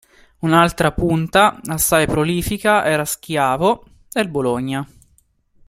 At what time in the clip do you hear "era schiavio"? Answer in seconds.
2.85-3.83